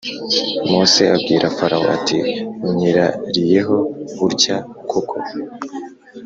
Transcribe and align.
Mose 0.69 1.01
abwira 1.15 1.45
Farawo 1.57 1.87
ati 1.97 2.17
Unyirarireho 2.67 3.77
utya 4.25 4.57
koko‽ 4.89 5.17